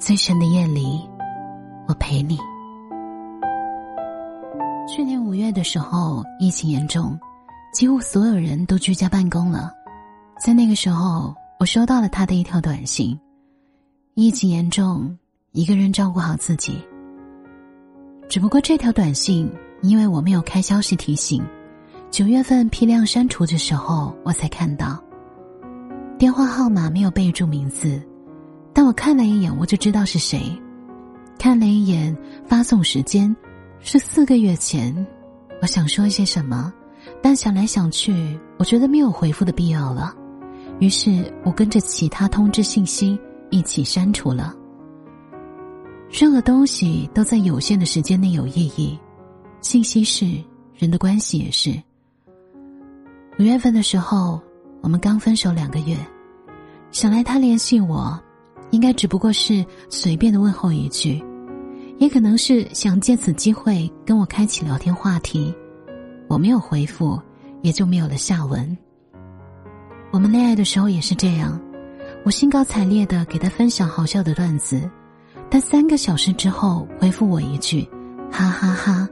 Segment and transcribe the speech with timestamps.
[0.00, 1.06] 最深的夜里，
[1.86, 2.38] 我陪你。
[4.88, 7.20] 去年五月的时候，疫情严重，
[7.74, 9.70] 几乎所有人都居家办公了。
[10.42, 13.16] 在那个时候，我收到了他的一条短信
[14.16, 15.14] ：“疫情严重，
[15.52, 16.82] 一个人照顾好自己。”
[18.26, 21.44] 只不过这条短信，因为我没有开消息提醒，
[22.10, 24.98] 九月份批量删除的时候，我才看到。
[26.18, 28.00] 电话号码没有备注名字。
[28.72, 30.40] 但我看了一眼，我就知道是谁。
[31.38, 33.34] 看了一眼发送时间，
[33.80, 34.94] 是四个月前。
[35.62, 36.72] 我想说一些什么，
[37.22, 40.14] 但想来想去，我觉得没有回复的必要了。
[40.78, 43.18] 于是我跟着其他通知信息
[43.50, 44.54] 一起删除了。
[46.10, 48.98] 任何东西都在有限的时间内有意义，
[49.60, 50.26] 信息是，
[50.74, 51.70] 人的关系也是。
[53.38, 54.40] 五月份的时候，
[54.80, 55.96] 我们刚分手两个月，
[56.90, 58.20] 想来他联系我。
[58.70, 61.22] 应该只不过是随便的问候一句，
[61.98, 65.54] 也可能是想借此机会跟我开启聊天话题。
[66.28, 67.20] 我没有回复，
[67.62, 68.76] 也就没有了下文。
[70.12, 71.60] 我们恋爱的时候也是这样，
[72.24, 74.88] 我兴高采烈的给他分享好笑的段子，
[75.50, 77.88] 但三个小时之后回复我一句
[78.30, 79.08] “哈哈哈”。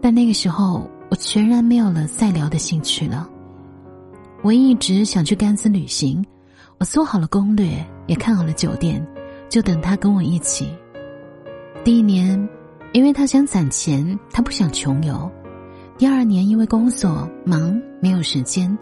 [0.00, 3.28] 但那个时候我全然没有了再聊的兴趣了。
[4.42, 6.22] 我一直想去甘孜旅行。
[6.78, 9.04] 我做好了攻略，也看好了酒店，
[9.48, 10.68] 就等他跟我一起。
[11.84, 12.48] 第一年，
[12.92, 15.30] 因为他想攒钱，他不想穷游；
[15.96, 18.76] 第二年，因为工作忙没有时间；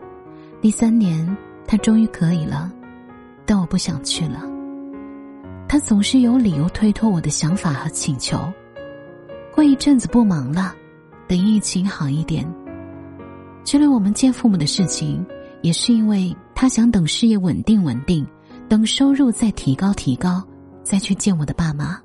[0.60, 1.36] 第三年，
[1.66, 2.72] 他终于可以了，
[3.44, 4.42] 但我不想去了。
[5.68, 8.38] 他总是有理由推脱我的想法和请求。
[9.54, 10.74] 过一阵子不忙了，
[11.28, 12.50] 等疫情好一点。
[13.64, 15.24] 就连我们见父母的事情，
[15.60, 16.34] 也是因为。
[16.62, 18.24] 他想等事业稳定稳定，
[18.68, 20.40] 等收入再提高提高，
[20.84, 22.00] 再去见我的爸妈。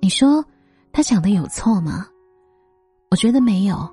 [0.00, 0.44] 你说
[0.92, 2.04] 他想的有错吗？
[3.08, 3.88] 我觉得没有。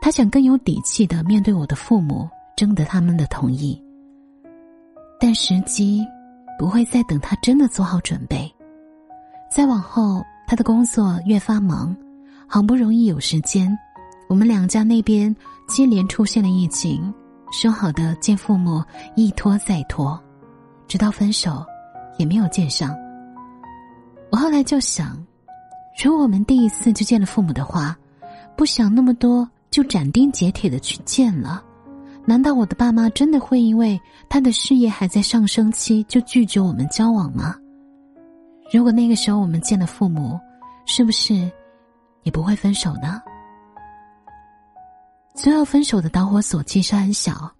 [0.00, 3.82] 他想更有底气的面对我的父母，征得他们的同意。
[5.18, 6.06] 但时机
[6.56, 8.48] 不会再等他真的做好准备。
[9.50, 11.96] 再往后，他的工作越发忙，
[12.46, 13.76] 好不容易有时间，
[14.28, 15.34] 我们两家那边
[15.66, 17.12] 接连出现了疫情。
[17.50, 18.82] 说好的见父母
[19.16, 20.18] 一拖再拖，
[20.86, 21.64] 直到分手，
[22.16, 22.96] 也没有见上。
[24.30, 25.16] 我后来就想，
[26.02, 27.96] 如果我们第一次就见了父母的话，
[28.56, 31.62] 不想那么多，就斩钉截铁的去见了，
[32.24, 37.56] 难道我的爸妈真的会因为他的事业还在上升期就拒绝我们交往吗？
[38.72, 40.38] 如果那个时候我们见了父母，
[40.86, 41.34] 是不是
[42.22, 43.20] 也不会分手呢？
[45.40, 47.50] 最后分手的导火索其实很小，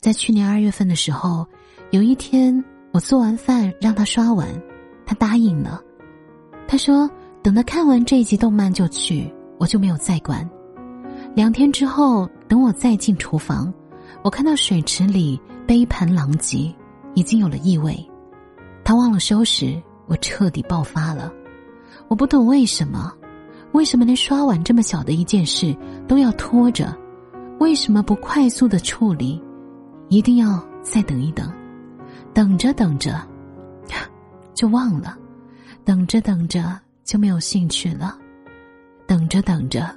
[0.00, 1.46] 在去年二月份的时候，
[1.92, 4.48] 有一天我做完饭让他刷碗，
[5.06, 5.80] 他答应了。
[6.66, 7.08] 他说
[7.40, 10.44] 等他看完这一集动漫就去，我就没有再管。
[11.36, 13.72] 两天之后，等我再进厨房，
[14.24, 16.74] 我看到水池里杯盘狼藉，
[17.14, 17.96] 已经有了异味。
[18.84, 21.32] 他忘了收拾，我彻底爆发了。
[22.08, 23.14] 我不懂为什么。
[23.70, 25.76] 为什么连刷碗这么小的一件事
[26.08, 26.92] 都要拖着？
[27.64, 29.42] 为什么不快速的处理？
[30.10, 31.50] 一定要再等一等？
[32.34, 33.18] 等着等着，
[34.52, 35.16] 就忘了；
[35.82, 38.18] 等着等着就没有兴趣了；
[39.06, 39.88] 等着等着，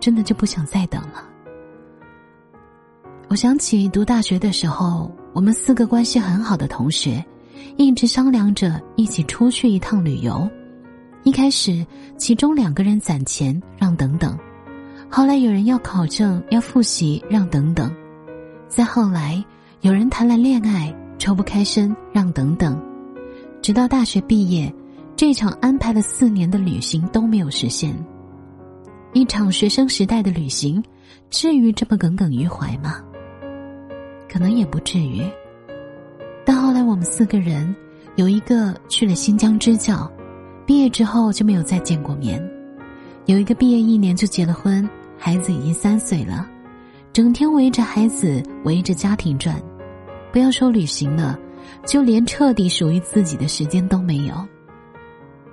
[0.00, 1.22] 真的就不想再等了。
[3.28, 7.24] 我想起读大学的时候，我们四个关系很好的同学，
[7.76, 10.50] 一直商量着一起出去一趟旅游。
[11.22, 11.86] 一开始，
[12.16, 14.36] 其中两个人攒钱让等等；
[15.10, 17.88] 后来有人要考证要复习让等等；
[18.68, 19.42] 再后来
[19.80, 22.80] 有人谈了恋爱抽不开身让等等。
[23.62, 24.72] 直到大学毕业，
[25.16, 27.94] 这场安排了四年的旅行都没有实现。
[29.14, 30.82] 一场学生时代的旅行，
[31.30, 33.02] 至于这么耿耿于怀吗？
[34.30, 35.22] 可能也不至于。
[36.44, 37.74] 但后来我们四个人
[38.16, 40.10] 有一个去了新疆支教。
[40.66, 42.38] 毕业之后就没有再见过面，
[43.24, 44.86] 有一个毕业一年就结了婚，
[45.18, 46.48] 孩子已经三岁了，
[47.12, 49.60] 整天围着孩子围着家庭转，
[50.32, 51.38] 不要说旅行了，
[51.84, 54.34] 就连彻底属于自己的时间都没有。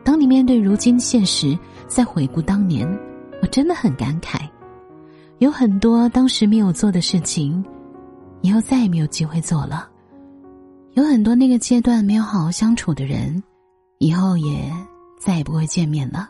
[0.04, 1.58] 当你面对如今现实，
[1.88, 2.88] 再回顾当年，
[3.42, 4.40] 我真的很感慨，
[5.40, 7.66] 有很多当时没有做的事情，
[8.42, 9.90] 以后再也没有机会做了；
[10.94, 13.42] 有很多那个阶段没有好好相处的人，
[13.98, 14.72] 以后也
[15.20, 16.30] 再也不会见面了；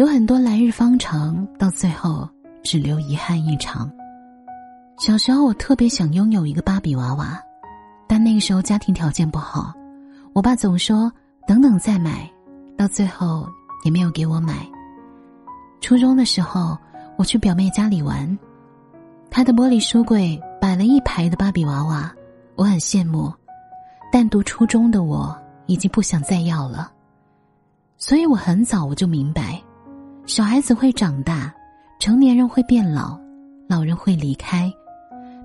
[0.00, 2.26] 有很多来日方长，到最后
[2.62, 3.92] 只留遗憾一场。
[4.96, 7.38] 小时候，我特别想拥有一个芭比娃娃，
[8.08, 9.74] 但那个时候家庭条件不好，
[10.32, 11.12] 我爸总说
[11.46, 12.26] 等等再买。
[12.78, 13.46] 到最后
[13.84, 14.66] 也没有给我买。
[15.82, 16.78] 初中的时候，
[17.18, 18.38] 我去表妹家里玩，
[19.30, 22.10] 她的玻璃书柜摆了一排的芭比娃娃，
[22.54, 23.30] 我很羡慕。
[24.10, 26.90] 但读初中的我已经不想再要了，
[27.98, 29.62] 所以我很早我就明白，
[30.30, 31.52] 小孩子会长大，
[31.98, 33.18] 成年人会变老，
[33.68, 34.72] 老人会离开，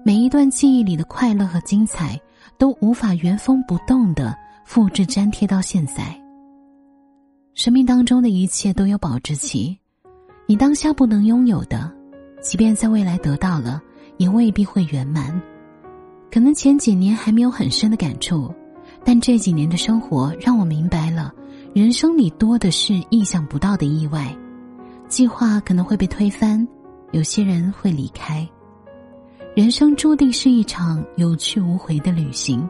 [0.03, 2.21] 每一段记忆里的快乐和精彩
[2.55, 6.15] 都无法原封不动的复制粘贴到现在。
[7.55, 9.75] 生命当中的一切都有保质期，
[10.45, 11.91] 你当下不能拥有的，
[12.39, 13.81] 即便在未来得到了，
[14.17, 15.41] 也未必会圆满。
[16.31, 18.53] 可能前几年还没有很深的感触，
[19.03, 21.33] 但这几年的生活让我明白了，
[21.73, 24.31] 人生里多的是意想不到的意外，
[25.07, 26.67] 计划可能会被推翻，
[27.11, 28.47] 有些人会离开，
[29.55, 32.67] 人生注定是一场有去无回的旅行，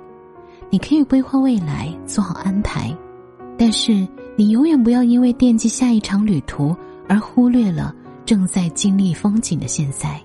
[0.69, 2.95] 你可以规划未来，做好安排，
[3.57, 4.07] 但是。
[4.37, 6.75] 你永远不要因为惦记下一场旅途
[7.07, 7.95] 而忽略了
[8.25, 10.21] 正在经历风景的现在。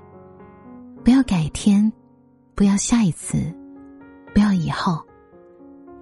[1.04, 1.92] 不要改天，
[2.56, 3.40] 不要下一次，
[4.34, 5.00] 不要以后，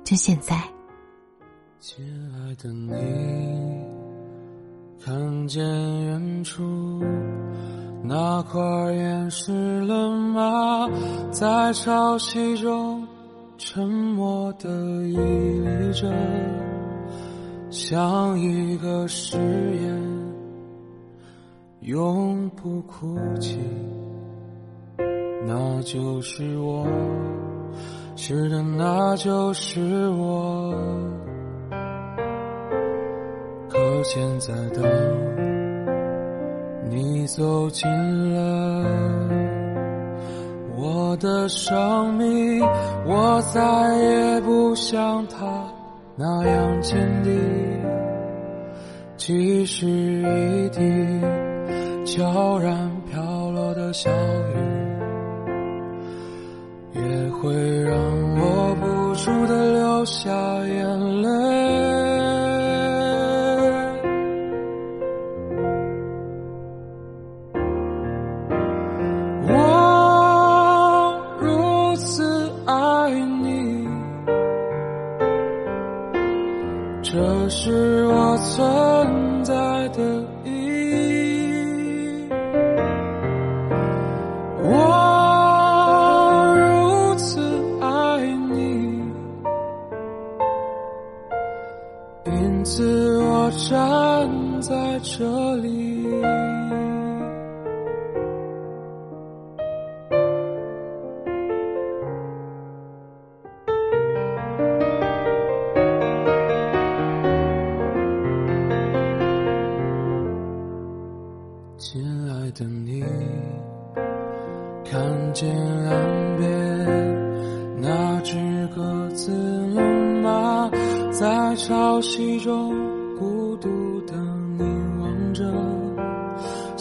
[0.04, 0.58] 就现在。
[1.78, 2.02] 亲
[2.32, 2.94] 爱的你，
[5.04, 5.64] 看见
[6.04, 7.00] 远处
[8.02, 8.60] 那块
[8.92, 10.88] 岩石了吗？
[11.30, 13.06] 在潮汐中
[13.56, 14.68] 沉默的
[15.06, 16.12] 屹立着。
[17.70, 20.02] 像一个誓言，
[21.80, 23.58] 永不哭泣。
[25.46, 26.86] 那就是我，
[28.16, 30.74] 是的，那就是我。
[33.98, 34.84] 可现在当
[36.88, 37.84] 你走进
[38.32, 38.84] 了
[40.76, 42.64] 我的生命，
[43.04, 45.44] 我再也不像他。
[46.14, 47.32] 那样坚定，
[49.16, 50.80] 即使一滴
[52.04, 54.54] 悄然飘落的小雨，
[56.94, 57.02] 也
[57.32, 57.52] 会
[57.82, 57.98] 让
[58.38, 60.30] 我不住的流下
[60.68, 61.67] 眼泪。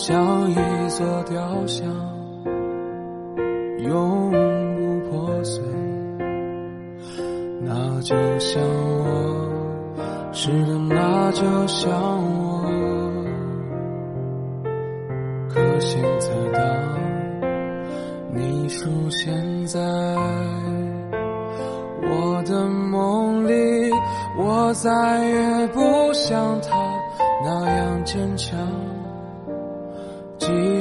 [0.07, 0.55] 像一
[0.87, 1.85] 座雕像，
[3.79, 5.61] 永不破碎。
[7.61, 9.99] 那就像我，
[10.31, 11.91] 是的，那就像
[12.39, 12.63] 我。
[15.49, 16.63] 可现在，当
[18.33, 19.35] 你出现
[19.65, 19.81] 在
[22.01, 23.91] 我的梦里，
[24.37, 26.69] 我再也不像他
[27.43, 28.57] 那样坚强。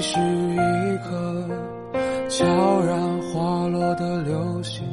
[0.09, 1.11] 是一颗
[2.29, 2.47] 悄
[2.85, 4.85] 然滑落的流星，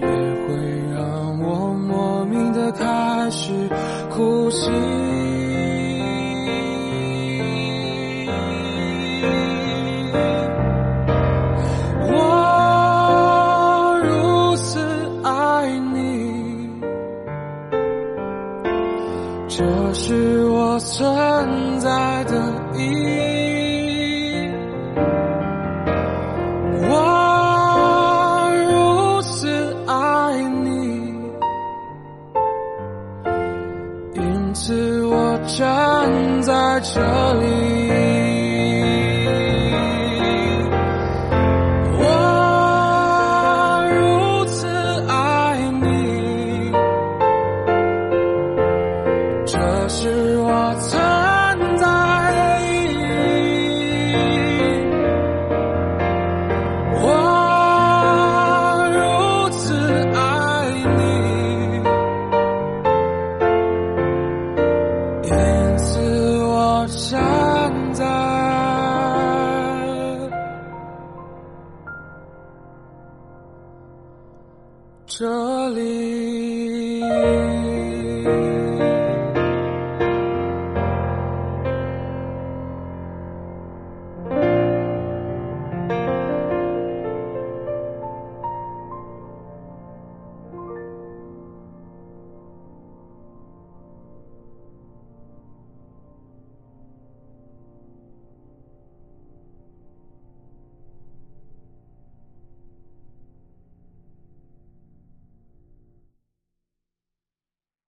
[0.00, 0.48] 也会
[0.92, 3.52] 让我莫名的开始
[4.10, 4.68] 哭泣。
[65.78, 66.00] 因此
[66.42, 66.84] 我